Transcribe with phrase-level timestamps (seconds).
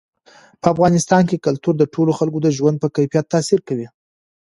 [0.61, 3.87] په افغانستان کې کلتور د ټولو خلکو د ژوند په کیفیت تاثیر کوي.